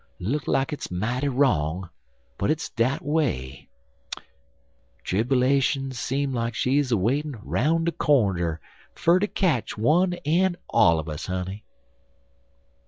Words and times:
Look 0.19 0.47
like 0.47 0.71
hit's 0.71 0.89
mighty 0.89 1.27
wrong; 1.29 1.87
but 2.39 2.49
hit's 2.49 2.69
des 2.71 2.85
dat 2.85 3.01
away. 3.03 3.69
Tribbalashun 5.05 5.93
seem 5.93 6.33
like 6.33 6.55
she's 6.55 6.91
a 6.91 6.97
waitin' 6.97 7.35
roun' 7.43 7.83
de 7.83 7.91
cornder 7.91 8.59
fer 8.95 9.19
ter 9.19 9.27
ketch 9.27 9.77
one 9.77 10.13
en 10.25 10.55
all 10.67 10.97
un 10.97 11.07
us, 11.07 11.27
honey." 11.27 11.65